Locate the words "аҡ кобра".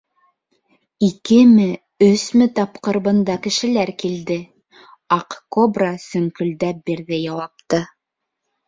5.19-5.95